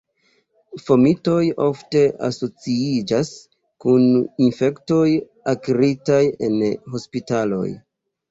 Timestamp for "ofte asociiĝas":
1.65-3.29